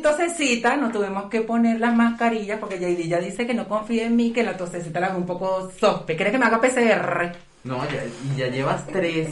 tosecita, 0.00 0.76
nos 0.76 0.92
tuvimos 0.92 1.24
que 1.30 1.40
poner 1.42 1.80
las 1.80 1.94
mascarillas 1.94 2.58
porque 2.58 2.78
JD 2.78 3.08
ya 3.08 3.18
dice 3.18 3.46
que 3.46 3.54
no 3.54 3.66
confía 3.68 4.04
en 4.06 4.16
mí, 4.16 4.32
que 4.32 4.42
la 4.42 4.56
tosecita 4.56 5.00
la 5.00 5.08
hago 5.08 5.18
un 5.18 5.26
poco 5.26 5.70
sospe. 5.78 6.16
¿Crees 6.16 6.32
que 6.32 6.38
me 6.38 6.46
haga 6.46 6.60
PCR? 6.60 7.32
No, 7.64 7.84
ya, 7.84 8.02
y 8.34 8.38
ya 8.38 8.46
llevas 8.48 8.86
tres. 8.86 9.28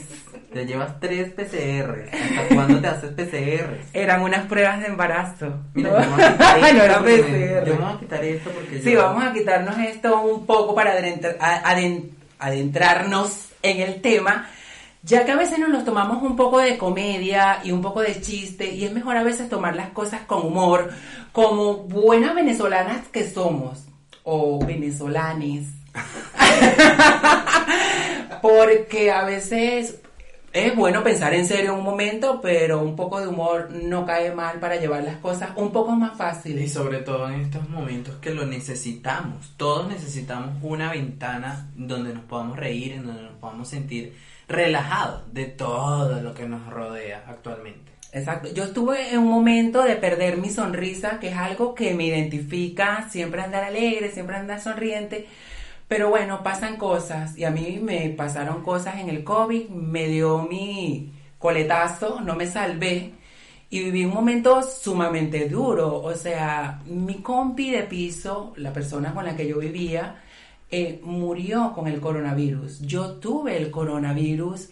Ya 0.55 0.63
llevas 0.63 0.99
tres 1.01 1.31
PCR. 1.33 2.09
¿Hasta 2.13 2.55
cuándo 2.55 2.81
te 2.81 2.87
haces 2.89 3.11
PCR? 3.13 3.81
Eran 3.93 4.23
unas 4.23 4.47
pruebas 4.47 4.81
de 4.81 4.87
embarazo. 4.87 5.53
Mira, 5.75 5.91
no, 5.91 6.01
yo 6.01 6.07
me 6.09 6.17
voy 6.17 6.25
a 6.25 6.39
quitar 6.39 6.65
esto 6.65 6.75
no 6.75 6.83
era 6.83 6.99
porque 6.99 7.17
me- 7.17 7.23
PCR. 7.23 7.67
Yo 7.67 7.75
me 7.75 7.81
voy 7.85 7.93
a 7.95 7.99
quitar 7.99 8.25
esto 8.25 8.51
porque 8.51 8.83
Sí, 8.83 8.93
yo- 8.93 9.03
vamos 9.03 9.25
a 9.25 9.33
quitarnos 9.33 9.79
esto 9.79 10.21
un 10.23 10.47
poco 10.47 10.75
para 10.75 10.99
adentr- 10.99 11.37
adentrarnos 12.39 13.49
en 13.63 13.81
el 13.81 14.01
tema, 14.01 14.49
ya 15.03 15.25
que 15.25 15.33
a 15.33 15.37
veces 15.37 15.59
nos 15.59 15.71
los 15.71 15.85
tomamos 15.85 16.23
un 16.23 16.37
poco 16.37 16.59
de 16.59 16.77
comedia 16.77 17.61
y 17.65 17.73
un 17.73 17.83
poco 17.83 18.01
de 18.01 18.21
chiste, 18.21 18.75
y 18.75 18.85
es 18.85 18.93
mejor 18.93 19.17
a 19.17 19.23
veces 19.23 19.49
tomar 19.49 19.77
las 19.77 19.91
cosas 19.91 20.23
con 20.23 20.47
humor, 20.47 20.91
como 21.33 21.75
buenas 21.75 22.35
venezolanas 22.35 23.09
que 23.09 23.29
somos, 23.29 23.85
o 24.25 24.59
venezolanes. 24.65 25.69
Porque 28.43 29.11
a 29.11 29.25
veces 29.25 30.01
es 30.53 30.75
bueno 30.75 31.03
pensar 31.03 31.35
en 31.35 31.47
serio 31.47 31.75
un 31.75 31.85
momento, 31.85 32.41
pero 32.41 32.81
un 32.81 32.97
poco 32.97 33.21
de 33.21 33.29
humor 33.29 33.71
no 33.71 34.07
cae 34.07 34.35
mal 34.35 34.59
para 34.59 34.77
llevar 34.77 35.05
las 35.05 35.17
cosas 35.17 35.51
un 35.57 35.73
poco 35.73 35.93
más 35.93 36.15
Y 36.15 36.17
fáciles. 36.17 36.73
sobre 36.73 36.99
todo 36.99 37.29
en 37.29 37.43
estos 37.43 37.69
momentos 37.69 38.17
que 38.17 38.35
lo 38.35 38.47
necesitamos. 38.47 39.53
Todos 39.57 39.89
necesitamos 39.89 40.51
una 40.63 40.91
ventana 40.91 41.69
donde 41.75 42.15
nos 42.15 42.25
podamos 42.25 42.57
reír, 42.57 42.93
en 42.93 43.07
donde 43.07 43.23
nos 43.23 43.35
podamos 43.35 43.69
sentir 43.69 44.17
relajados 44.49 45.33
de 45.33 45.45
todo 45.45 46.21
lo 46.21 46.35
que 46.35 46.49
nos 46.49 46.67
rodea 46.67 47.25
actualmente. 47.29 47.93
Exacto. 48.13 48.49
Yo 48.53 48.65
estuve 48.65 49.13
en 49.13 49.19
un 49.21 49.29
momento 49.29 49.83
de 49.83 49.97
perder 49.97 50.39
mi 50.39 50.49
sonrisa, 50.49 51.21
que 51.21 51.29
es 51.29 51.37
algo 51.37 51.75
que 51.75 51.95
me 51.95 52.07
identifica, 52.07 53.09
siempre 53.11 53.43
andar 53.43 53.65
alegre, 53.65 54.11
siempre 54.11 54.37
andar 54.37 54.61
sonriente. 54.61 55.27
Pero 55.87 56.11
bueno, 56.11 56.43
pasan 56.43 56.77
cosas 56.77 57.37
y 57.37 57.45
a 57.45 57.51
mí 57.51 57.79
me 57.83 58.11
pasaron 58.11 58.63
cosas 58.63 58.97
en 58.99 59.09
el 59.09 59.25
COVID, 59.25 59.69
me 59.69 60.07
dio 60.09 60.43
mi 60.43 61.13
coletazo, 61.39 62.21
no 62.21 62.35
me 62.35 62.47
salvé 62.47 63.13
y 63.71 63.85
viví 63.85 64.05
un 64.05 64.15
momento 64.15 64.63
sumamente 64.63 65.49
duro. 65.49 66.03
O 66.03 66.15
sea, 66.15 66.83
mi 66.87 67.17
compi 67.17 67.71
de 67.71 67.83
piso, 67.85 68.53
la 68.57 68.73
persona 68.73 69.15
con 69.15 69.25
la 69.25 69.37
que 69.37 69.47
yo 69.47 69.59
vivía, 69.59 70.23
eh, 70.71 71.01
murió 71.03 71.73
con 71.75 71.87
el 71.89 72.01
coronavirus. 72.01 72.81
Yo 72.83 73.13
tuve 73.15 73.57
el 73.57 73.71
coronavirus 73.71 74.69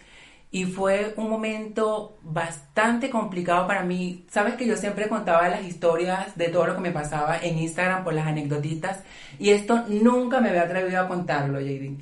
y 0.50 0.64
fue 0.64 1.12
un 1.16 1.28
momento 1.28 2.16
bastante 2.22 3.10
complicado 3.10 3.66
para 3.66 3.82
mí. 3.82 4.24
Sabes 4.30 4.54
que 4.54 4.66
yo 4.66 4.76
siempre 4.76 5.08
contaba 5.08 5.48
las 5.48 5.64
historias 5.64 6.36
de 6.36 6.48
todo 6.48 6.66
lo 6.66 6.74
que 6.74 6.80
me 6.80 6.92
pasaba 6.92 7.38
en 7.38 7.58
Instagram 7.58 8.04
por 8.04 8.14
las 8.14 8.26
anecdotitas 8.26 9.00
y 9.38 9.50
esto 9.50 9.84
nunca 9.88 10.40
me 10.40 10.50
había 10.50 10.62
atrevido 10.62 11.00
a 11.00 11.08
contarlo, 11.08 11.60
JD. 11.60 11.98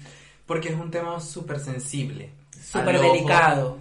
Porque 0.47 0.69
es 0.69 0.75
un 0.79 0.91
tema 0.91 1.19
súper 1.21 1.59
sensible. 1.59 2.31
Súper 2.61 2.97
delicado. 3.01 3.79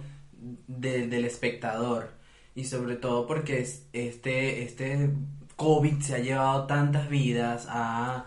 de- 0.66 1.06
del 1.08 1.24
espectador. 1.24 2.10
Y 2.54 2.64
sobre 2.64 2.96
todo 2.96 3.26
porque 3.26 3.60
es- 3.60 3.86
este, 3.92 4.62
este 4.62 5.10
COVID 5.56 6.00
se 6.00 6.14
ha 6.16 6.18
llevado 6.18 6.66
tantas 6.66 7.08
vidas, 7.08 7.66
ha, 7.70 8.26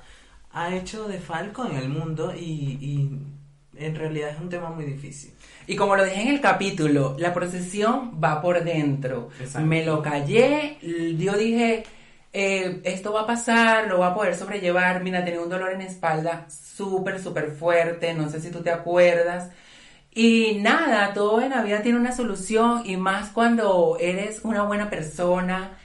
ha 0.58 0.76
hecho 0.76 1.08
de 1.08 1.20
falco 1.20 1.66
en 1.66 1.76
el 1.76 1.88
mundo 1.88 2.34
y, 2.36 2.78
y 2.82 3.10
en 3.78 3.96
realidad 3.96 4.32
es 4.32 4.42
un 4.42 4.50
tema 4.50 4.72
muy 4.72 4.86
difícil. 4.86 5.32
Y 5.68 5.76
como 5.76 5.96
lo 5.96 6.04
dije 6.04 6.22
en 6.22 6.30
el 6.30 6.42
capítulo, 6.42 7.16
la 7.20 7.34
procesión 7.34 8.20
va 8.24 8.42
por 8.42 8.64
dentro. 8.64 9.30
Exacto. 9.40 9.68
Me 9.68 9.86
lo 9.86 10.02
callé, 10.02 10.78
yo 11.18 11.34
dije, 11.34 11.84
eh, 12.34 12.82
esto 12.86 13.14
va 13.14 13.22
a 13.22 13.28
pasar, 13.28 13.88
lo 13.88 14.00
va 14.00 14.08
a 14.08 14.16
poder 14.16 14.36
sobrellevar. 14.36 15.04
Mira, 15.04 15.24
tenía 15.24 15.42
un 15.42 15.50
dolor 15.50 15.72
en 15.74 15.80
la 15.80 15.86
espalda 15.86 16.48
súper, 16.50 17.22
súper 17.22 17.52
fuerte, 17.52 18.14
no 18.14 18.30
sé 18.30 18.42
si 18.42 18.50
tú 18.50 18.62
te 18.62 18.72
acuerdas. 18.72 19.52
Y 20.12 20.58
nada, 20.62 21.14
todo 21.14 21.42
en 21.42 21.52
la 21.52 21.62
vida 21.62 21.84
tiene 21.84 22.00
una 22.00 22.16
solución 22.16 22.82
y 22.86 22.98
más 22.98 23.30
cuando 23.30 23.98
eres 24.00 24.40
una 24.44 24.64
buena 24.64 24.90
persona 24.90 25.78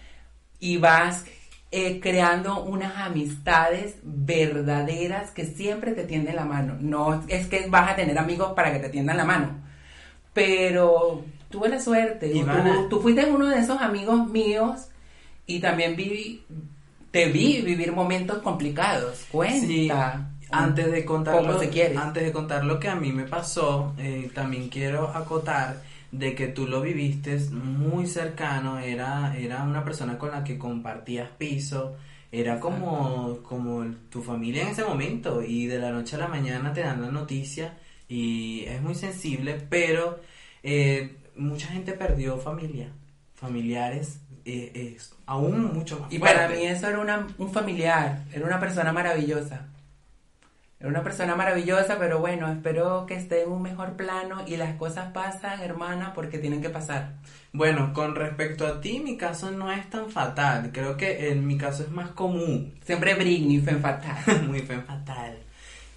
y 0.59 0.79
vas 0.79 1.27
eh, 1.75 2.01
creando 2.01 2.63
unas 2.63 2.99
amistades 2.99 3.97
verdaderas 4.03 5.31
que 5.31 5.47
siempre 5.47 5.93
te 5.93 6.05
tienden 6.05 6.37
la 6.37 6.45
mano. 6.45 6.77
No 6.79 7.25
es 7.29 7.47
que 7.47 7.67
vas 7.69 7.91
a 7.91 7.97
tener 7.97 8.19
amigos 8.19 8.53
para 8.55 8.75
que 8.75 8.79
te 8.79 8.91
tiendan 8.91 9.17
la 9.17 9.25
mano, 9.25 9.49
pero 10.35 11.25
tuve 11.49 11.71
la 11.71 11.81
suerte. 11.81 12.29
Tú, 12.29 12.37
Ivana. 12.37 12.87
tú 12.91 13.01
fuiste 13.01 13.25
uno 13.25 13.47
de 13.47 13.59
esos 13.59 13.81
amigos 13.81 14.29
míos 14.29 14.89
y 15.47 15.61
también 15.61 15.97
vi, 15.97 16.45
te 17.11 17.31
vi 17.31 17.63
vivir 17.63 17.93
momentos 17.93 18.43
complicados. 18.43 19.25
Cuenta. 19.31 19.67
Sí, 19.67 19.91
antes 20.51 20.93
de 20.93 21.07
contar 21.07 21.43
lo, 21.43 21.59
antes 21.59 22.23
de 22.23 22.33
contar 22.33 22.65
lo 22.65 22.79
que 22.79 22.91
a 22.91 22.97
mí 22.97 23.11
me 23.13 23.25
pasó, 23.25 23.95
eh, 23.97 24.31
también 24.35 24.69
quiero 24.69 25.09
acotar 25.09 25.81
de 26.13 26.35
que 26.37 26.47
tú 26.49 26.67
lo 26.69 26.81
viviste 26.83 27.37
muy 27.51 28.07
cercano, 28.07 28.79
era, 28.79 29.37
era 29.37 29.65
una 29.65 29.83
persona 29.85 30.19
con 30.19 30.31
la 30.31 30.45
que 30.45 30.59
compartías 30.59 31.29
piso, 31.39 31.97
era 32.31 32.61
como, 32.61 33.39
como 33.43 33.85
tu 34.11 34.23
familia 34.23 34.63
en 34.63 34.69
ese 34.69 34.85
momento 34.85 35.43
y 35.43 35.67
de 35.67 35.79
la 35.79 35.91
noche 35.91 36.17
a 36.17 36.21
la 36.21 36.29
mañana 36.29 36.73
te 36.73 36.81
dan 36.83 37.03
la 37.03 37.11
noticia 37.11 37.79
y 38.09 38.65
es 38.67 38.81
muy 38.83 38.95
sensible, 38.95 39.59
pero 39.69 40.21
eh, 40.63 41.17
mucha 41.37 41.67
gente 41.69 41.93
perdió 41.93 42.37
familia, 42.39 42.89
familiares, 43.35 44.21
eh, 44.45 44.97
aún 45.27 45.73
mucho 45.73 45.99
más 46.01 46.13
Y 46.13 46.19
para 46.19 46.49
mí 46.49 46.65
eso 46.67 46.89
era 46.89 46.99
una- 47.01 47.27
un 47.39 47.51
familiar, 47.53 48.25
era 48.33 48.45
una 48.47 48.61
persona 48.61 48.93
maravillosa. 48.93 49.67
Era 50.83 50.89
una 50.89 51.05
persona 51.05 51.37
maravillosa, 51.37 51.97
pero 51.97 52.19
bueno, 52.19 52.51
espero 52.51 53.07
que 53.07 53.15
esté 53.15 53.45
en 53.45 53.53
un 53.53 53.63
mejor 53.63 53.93
plano 53.93 54.43
y 54.49 54.57
las 54.57 54.75
cosas 54.75 55.13
pasan, 55.13 55.61
hermana, 55.61 56.13
porque 56.13 56.39
tienen 56.39 56.61
que 56.61 56.71
pasar. 56.71 57.13
Bueno, 57.53 57.93
con 57.93 58.17
respecto 58.17 58.67
a 58.67 58.81
ti, 58.81 58.99
mi 58.99 59.17
caso 59.17 59.53
no 59.53 59.71
es 59.71 59.89
tan 59.91 60.11
fatal. 60.11 60.71
Creo 60.73 60.97
que 60.97 61.31
en 61.31 61.47
mi 61.47 61.57
caso 61.57 61.85
es 61.85 61.91
más 61.93 62.11
común. 62.11 62.75
Siempre 62.83 63.15
Britney 63.15 63.61
fue 63.61 63.75
fatal. 63.75 64.43
Muy 64.49 64.59
fue 64.63 64.81
fatal. 64.81 65.39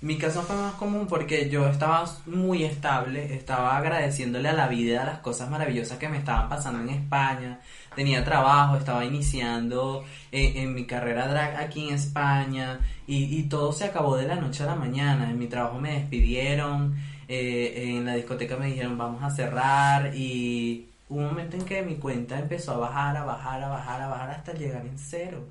Mi 0.06 0.20
caso 0.20 0.44
fue 0.44 0.56
más 0.56 0.76
común 0.76 1.08
porque 1.08 1.50
yo 1.50 1.68
estaba 1.68 2.06
muy 2.28 2.64
estable, 2.64 3.34
estaba 3.34 3.76
agradeciéndole 3.76 4.50
a 4.50 4.54
la 4.54 4.68
vida 4.68 5.04
las 5.04 5.18
cosas 5.18 5.50
maravillosas 5.50 5.98
que 5.98 6.08
me 6.08 6.20
estaban 6.20 6.48
pasando 6.48 6.80
en 6.82 6.90
España. 6.90 7.60
Tenía 7.96 8.24
trabajo, 8.24 8.78
estaba 8.78 9.04
iniciando 9.04 10.06
eh, 10.32 10.54
en 10.58 10.76
mi 10.76 10.86
carrera 10.86 11.28
drag 11.28 11.56
aquí 11.56 11.88
en 11.88 11.96
España 11.96 12.82
y, 13.08 13.42
todo 13.50 13.72
se 13.74 13.86
acabó 13.86 14.16
de 14.16 14.28
la 14.28 14.36
noche 14.36 14.62
a 14.62 14.68
la 14.68 14.76
mañana. 14.76 15.28
En 15.28 15.40
mi 15.40 15.48
trabajo 15.48 15.80
me 15.80 15.94
despidieron, 15.94 16.96
eh, 17.28 17.74
en 17.98 18.06
la 18.06 18.14
discoteca 18.14 18.58
me 18.58 18.68
dijeron 18.68 19.00
vamos 19.00 19.24
a 19.24 19.32
cerrar 19.32 20.16
y 20.16 20.88
un 21.10 21.24
momento 21.24 21.58
en 21.58 21.66
que 21.66 21.82
mi 21.82 21.96
cuenta 21.96 22.38
empezó 22.38 22.74
a 22.74 22.78
bajar, 22.78 23.18
a 23.18 23.26
bajar, 23.26 23.64
a 23.64 23.70
bajar, 23.70 24.02
a 24.04 24.08
bajar 24.08 24.30
hasta 24.30 24.54
llegar 24.54 24.86
en 24.86 25.00
cero. 25.00 25.44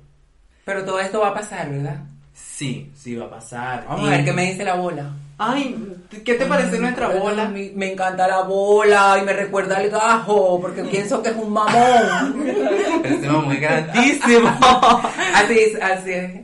Pero 0.63 0.85
todo 0.85 1.01
esto 1.01 1.19
va 1.19 1.31
a 1.31 1.33
pasar, 1.33 1.69
¿verdad? 1.69 2.14
Sí, 2.35 2.91
sí 2.95 3.15
va 3.15 3.25
a 3.25 3.29
pasar. 3.29 3.85
Vamos 3.87 4.03
Y- 4.03 4.07
a 4.07 4.11
ver 4.11 4.25
qué 4.25 4.33
me 4.33 4.45
dice 4.51 4.63
la 4.63 4.75
bola. 4.75 5.09
Ay, 5.37 5.75
¿qué 6.23 6.35
te 6.35 6.45
parece 6.45 6.77
nuestra 6.79 7.09
bola? 7.09 7.45
Me, 7.49 7.71
me 7.75 7.91
encanta 7.91 8.27
la 8.27 8.41
bola 8.43 9.17
y 9.21 9.25
me 9.25 9.33
recuerda 9.33 9.77
al 9.77 9.89
gajo, 9.89 10.59
porque 10.61 10.83
pienso 10.91 11.21
que 11.21 11.29
es 11.29 11.35
un 11.35 11.51
mamón. 11.51 12.45
Este 13.03 13.27
mamón 13.27 13.51
es 13.53 13.61
grandísimo. 13.61 14.49
así 15.33 15.59
es, 15.59 15.81
así 15.81 16.11
es. 16.11 16.41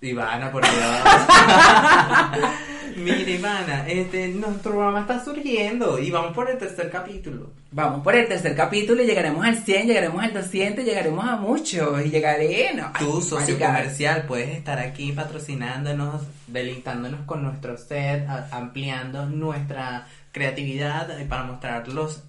Ivana, 0.00 0.50
por 0.52 0.62
Dios. 0.62 0.74
Mira, 3.04 3.30
Ivana, 3.30 3.86
este, 3.86 4.28
nuestro 4.28 4.72
programa 4.72 5.00
está 5.02 5.22
surgiendo 5.22 5.98
y 5.98 6.10
vamos 6.10 6.32
por 6.34 6.50
el 6.50 6.56
tercer 6.56 6.90
capítulo. 6.90 7.50
Vamos 7.70 8.02
por 8.02 8.14
el 8.14 8.26
tercer 8.26 8.56
capítulo 8.56 9.02
y 9.02 9.06
llegaremos 9.06 9.44
al 9.44 9.58
100, 9.58 9.88
llegaremos 9.88 10.24
al 10.24 10.32
200, 10.32 10.84
llegaremos 10.84 11.22
a 11.22 11.36
mucho 11.36 12.00
y 12.00 12.08
llegaré, 12.08 12.72
no. 12.74 12.92
Tú, 12.98 13.16
ay, 13.16 13.22
socio 13.22 13.38
marica. 13.40 13.66
comercial, 13.66 14.24
puedes 14.26 14.56
estar 14.56 14.78
aquí 14.78 15.12
patrocinándonos, 15.12 16.22
deleitándonos 16.46 17.26
con 17.26 17.42
nuestro 17.42 17.76
set, 17.76 18.26
ampliando 18.50 19.26
nuestra 19.26 20.06
creatividad 20.32 21.20
eh, 21.20 21.26
para 21.26 21.44
mostrarlos, 21.44 22.22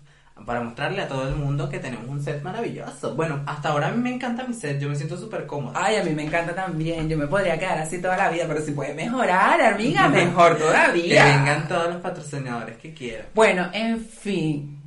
para 0.45 0.61
mostrarle 0.61 1.01
a 1.01 1.07
todo 1.07 1.27
el 1.29 1.35
mundo 1.35 1.69
que 1.69 1.79
tenemos 1.79 2.07
un 2.09 2.21
set 2.21 2.43
maravilloso. 2.43 3.15
Bueno, 3.15 3.41
hasta 3.45 3.69
ahora 3.69 3.87
a 3.87 3.91
mí 3.91 4.01
me 4.01 4.13
encanta 4.13 4.43
mi 4.45 4.53
set, 4.53 4.79
yo 4.79 4.89
me 4.89 4.95
siento 4.95 5.17
súper 5.17 5.45
cómoda. 5.45 5.79
Ay, 5.81 5.95
a 5.95 6.03
mí 6.03 6.11
me 6.11 6.23
encanta 6.23 6.53
también. 6.53 7.07
Yo 7.07 7.17
me 7.17 7.27
podría 7.27 7.57
quedar 7.57 7.77
así 7.79 8.01
toda 8.01 8.17
la 8.17 8.29
vida, 8.29 8.43
pero 8.47 8.61
si 8.61 8.71
puede 8.71 8.93
mejorar, 8.93 9.61
amiga, 9.61 10.07
mejor 10.09 10.57
Que 10.57 10.63
todavía. 10.63 11.25
vengan 11.25 11.67
todos 11.67 11.87
los 11.93 12.01
patrocinadores 12.01 12.77
que 12.77 12.93
quieran. 12.93 13.27
Bueno, 13.33 13.69
en 13.73 13.99
fin, 14.05 14.79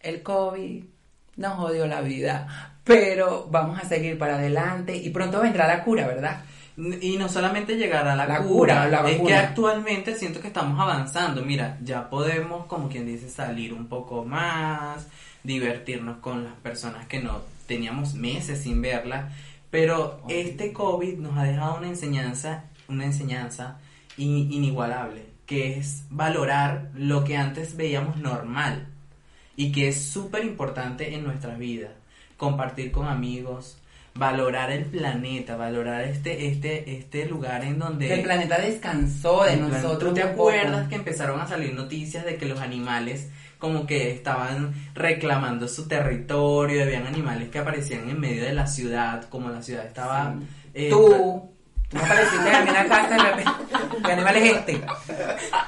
el 0.00 0.22
COVID 0.22 0.84
nos 1.36 1.54
jodió 1.54 1.86
la 1.86 2.00
vida, 2.00 2.74
pero 2.82 3.46
vamos 3.50 3.78
a 3.80 3.88
seguir 3.88 4.18
para 4.18 4.34
adelante 4.36 4.96
y 4.96 5.08
pronto 5.10 5.40
vendrá 5.40 5.66
la 5.68 5.82
cura, 5.84 6.06
¿verdad? 6.06 6.40
Y 6.76 7.16
no 7.18 7.28
solamente 7.28 7.76
llegar 7.76 8.08
a 8.08 8.16
la, 8.16 8.26
La 8.26 8.38
cura, 8.42 8.48
cura, 8.48 8.88
la 8.88 9.10
es 9.10 9.20
que 9.20 9.34
actualmente 9.34 10.16
siento 10.16 10.40
que 10.40 10.48
estamos 10.48 10.78
avanzando. 10.80 11.42
Mira, 11.42 11.78
ya 11.82 12.10
podemos, 12.10 12.66
como 12.66 12.88
quien 12.88 13.06
dice, 13.06 13.28
salir 13.30 13.72
un 13.72 13.86
poco 13.86 14.24
más, 14.24 15.06
divertirnos 15.44 16.16
con 16.18 16.42
las 16.44 16.54
personas 16.54 17.06
que 17.06 17.20
no 17.22 17.42
teníamos 17.68 18.14
meses 18.14 18.62
sin 18.62 18.82
verla, 18.82 19.30
pero 19.70 20.20
este 20.28 20.72
COVID 20.72 21.18
nos 21.18 21.38
ha 21.38 21.44
dejado 21.44 21.76
una 21.78 21.88
enseñanza, 21.88 22.64
una 22.88 23.04
enseñanza 23.04 23.78
in- 24.16 24.52
inigualable, 24.52 25.26
que 25.46 25.78
es 25.78 26.04
valorar 26.10 26.90
lo 26.94 27.22
que 27.24 27.36
antes 27.36 27.76
veíamos 27.76 28.16
normal 28.16 28.88
y 29.56 29.70
que 29.70 29.88
es 29.88 30.02
súper 30.02 30.44
importante 30.44 31.14
en 31.14 31.22
nuestras 31.22 31.56
vidas. 31.58 31.92
Compartir 32.36 32.90
con 32.90 33.06
amigos, 33.06 33.78
valorar 34.14 34.70
el 34.70 34.84
planeta, 34.84 35.56
valorar 35.56 36.02
este, 36.04 36.46
este, 36.46 36.96
este 36.96 37.26
lugar 37.26 37.64
en 37.64 37.78
donde... 37.78 38.06
Que 38.06 38.14
el 38.14 38.22
planeta 38.22 38.58
descansó 38.60 39.44
de 39.44 39.56
nosotros. 39.56 40.10
¿Tú 40.10 40.14
te 40.14 40.20
poco. 40.22 40.48
acuerdas 40.50 40.88
que 40.88 40.94
empezaron 40.94 41.40
a 41.40 41.46
salir 41.46 41.74
noticias 41.74 42.24
de 42.24 42.36
que 42.36 42.46
los 42.46 42.60
animales 42.60 43.30
como 43.58 43.86
que 43.86 44.10
estaban 44.12 44.74
reclamando 44.94 45.68
su 45.68 45.88
territorio, 45.88 46.82
habían 46.82 47.06
animales 47.06 47.48
que 47.48 47.58
aparecían 47.58 48.08
en 48.10 48.20
medio 48.20 48.44
de 48.44 48.52
la 48.52 48.66
ciudad, 48.66 49.24
como 49.30 49.48
la 49.48 49.62
ciudad 49.62 49.86
estaba... 49.86 50.34
eh, 50.74 50.90
Tú, 50.90 51.53
tú 51.94 52.00
me 52.00 52.04
apareciste 52.04 52.50
a 52.50 52.62
mí 52.62 52.68
en 52.68 52.74
la 52.74 52.86
casa 52.86 53.36
de 53.36 53.44
¿qué 54.04 54.12
animal 54.12 54.36
es 54.36 54.56
este? 54.56 54.80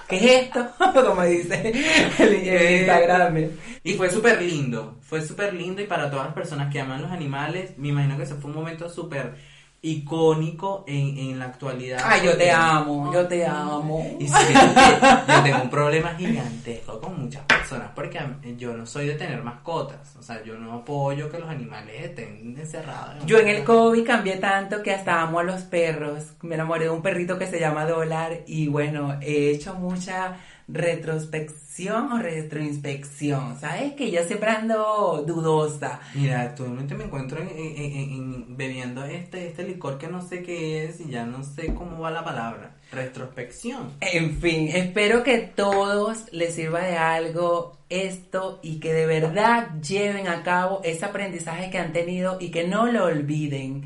¿Qué 0.08 0.16
es 0.16 0.44
esto? 0.44 0.68
Como 1.06 1.22
dice 1.22 1.72
el, 2.18 2.34
el 2.34 2.80
Instagram. 2.80 3.50
Y 3.84 3.94
fue 3.94 4.10
súper 4.10 4.42
lindo, 4.42 4.96
fue 5.02 5.22
súper 5.22 5.54
lindo 5.54 5.80
y 5.80 5.86
para 5.86 6.10
todas 6.10 6.26
las 6.26 6.34
personas 6.34 6.72
que 6.72 6.80
aman 6.80 7.02
los 7.02 7.10
animales, 7.10 7.78
me 7.78 7.88
imagino 7.88 8.16
que 8.16 8.24
ese 8.24 8.34
fue 8.34 8.50
un 8.50 8.56
momento 8.56 8.88
súper 8.88 9.34
icónico 9.82 10.84
en, 10.86 11.16
en 11.16 11.38
la 11.38 11.46
actualidad. 11.46 12.00
Ay, 12.04 12.22
yo 12.24 12.36
te 12.36 12.50
amo, 12.50 13.12
yo 13.12 13.26
te 13.28 13.46
amo. 13.46 14.16
Y 14.18 14.26
sí, 14.26 14.34
yo 14.52 15.42
tengo 15.42 15.62
un 15.62 15.70
problema 15.70 16.14
gigantesco 16.16 16.95
con 17.06 17.20
muchas 17.22 17.42
personas 17.44 17.90
porque 17.94 18.18
mí- 18.20 18.56
yo 18.56 18.76
no 18.76 18.84
soy 18.86 19.06
de 19.06 19.14
tener 19.14 19.42
mascotas, 19.42 20.14
o 20.16 20.22
sea, 20.22 20.42
yo 20.44 20.56
no 20.58 20.72
apoyo 20.74 21.30
que 21.30 21.38
los 21.38 21.48
animales 21.48 21.94
estén 22.04 22.56
encerrados. 22.58 23.24
Yo 23.26 23.38
en 23.38 23.48
el 23.48 23.64
COVID 23.64 24.04
cambié 24.06 24.36
tanto 24.36 24.82
que 24.82 24.92
hasta 24.92 25.22
amo 25.22 25.40
a 25.40 25.42
los 25.44 25.62
perros. 25.62 26.32
Me 26.42 26.54
enamoré 26.54 26.84
de 26.84 26.90
un 26.90 27.02
perrito 27.02 27.38
que 27.38 27.46
se 27.46 27.58
llama 27.60 27.84
Dólar 27.86 28.40
y 28.46 28.68
bueno, 28.68 29.18
he 29.22 29.50
hecho 29.50 29.74
mucha 29.74 30.36
retrospección 30.68 32.12
o 32.12 32.18
retroinspección. 32.18 33.58
¿Sabes? 33.60 33.92
Que 33.94 34.10
yo 34.10 34.22
siempre 34.24 34.50
ando 34.50 35.22
dudosa. 35.26 36.00
Mira, 36.14 36.42
actualmente 36.42 36.94
me 36.94 37.04
encuentro 37.04 37.40
en, 37.40 37.48
en- 37.48 37.76
en- 37.76 38.10
en- 38.12 38.56
bebiendo 38.56 39.04
este, 39.04 39.46
este 39.48 39.64
licor 39.64 39.98
que 39.98 40.08
no 40.08 40.22
sé 40.22 40.42
qué 40.42 40.84
es 40.86 41.00
y 41.00 41.10
ya 41.10 41.24
no 41.24 41.42
sé 41.44 41.74
cómo 41.74 42.00
va 42.00 42.10
la 42.10 42.24
palabra. 42.24 42.75
Retrospección. 42.92 43.94
En 44.00 44.40
fin, 44.40 44.68
espero 44.68 45.22
que 45.22 45.38
todos 45.38 46.32
les 46.32 46.54
sirva 46.54 46.80
de 46.80 46.96
algo 46.96 47.76
esto 47.88 48.58
y 48.62 48.78
que 48.80 48.92
de 48.92 49.06
verdad 49.06 49.80
lleven 49.80 50.28
a 50.28 50.42
cabo 50.42 50.80
ese 50.84 51.04
aprendizaje 51.04 51.70
que 51.70 51.78
han 51.78 51.92
tenido 51.92 52.38
y 52.40 52.50
que 52.50 52.66
no 52.66 52.86
lo 52.86 53.04
olviden. 53.04 53.84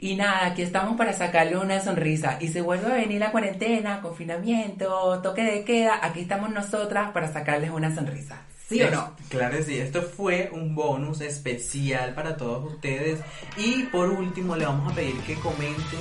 Y 0.00 0.16
nada, 0.16 0.46
aquí 0.46 0.62
estamos 0.62 0.96
para 0.96 1.12
sacarle 1.12 1.56
una 1.56 1.80
sonrisa. 1.80 2.38
Y 2.40 2.48
se 2.48 2.60
vuelve 2.60 2.86
a 2.86 2.96
venir 2.96 3.20
la 3.20 3.30
cuarentena, 3.30 4.00
confinamiento, 4.00 5.20
toque 5.22 5.44
de 5.44 5.64
queda, 5.64 6.00
aquí 6.02 6.20
estamos 6.20 6.50
nosotras 6.50 7.12
para 7.12 7.32
sacarles 7.32 7.70
una 7.70 7.94
sonrisa. 7.94 8.42
¿Sí 8.72 8.82
o 8.82 8.90
no? 8.90 9.12
Claro 9.28 9.56
que 9.56 9.62
sí, 9.62 9.78
esto 9.78 10.02
fue 10.02 10.50
un 10.52 10.74
bonus 10.74 11.20
especial 11.20 12.14
para 12.14 12.36
todos 12.36 12.72
ustedes. 12.72 13.20
Y 13.56 13.84
por 13.84 14.08
último, 14.10 14.56
le 14.56 14.66
vamos 14.66 14.90
a 14.92 14.94
pedir 14.94 15.16
que 15.20 15.34
comenten 15.36 16.00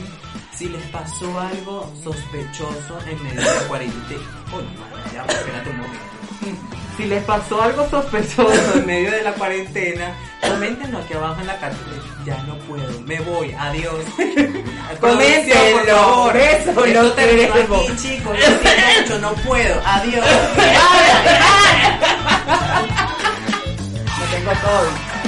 si 0.56 0.68
les 0.69 0.83
pasó 0.88 1.39
algo 1.39 1.91
sospechoso 2.03 2.97
en 3.09 3.23
medio 3.23 3.41
de 3.41 3.56
la 3.56 3.68
cuarentena. 3.68 4.21
Uy, 4.53 4.63
madre, 4.79 5.12
ya, 5.13 5.25
espérate 5.25 5.69
un 5.69 5.77
momento. 5.77 6.00
Si 6.97 7.06
les 7.06 7.23
pasó 7.23 7.62
algo 7.62 7.88
sospechoso 7.89 8.73
en 8.75 8.85
medio 8.85 9.12
de 9.12 9.21
la 9.23 9.31
cuarentena, 9.33 10.13
coméntenlo 10.41 10.97
aquí 11.00 11.13
abajo 11.13 11.39
en 11.41 11.47
la 11.47 11.59
cartelera. 11.59 12.03
Ya 12.25 12.44
no 12.44 12.57
puedo, 12.59 13.00
me 13.01 13.19
voy, 13.21 13.56
adiós. 13.57 14.03
Producción, 14.18 15.00
por 15.00 15.00
Coméntenlo, 15.00 15.95
favor. 15.95 16.38
eso 16.38 16.69
Esto 16.69 16.85
lo 16.88 17.12
terminó 17.13 17.53
aquí, 17.53 17.95
chicos. 17.95 18.38
Lo 18.39 18.45
siento 18.45 18.69
mucho, 19.01 19.19
no 19.19 19.33
puedo, 19.44 19.81
adiós. 19.85 20.25
No 24.71 24.77
tengo 24.77 24.88
COVID. 24.88 25.20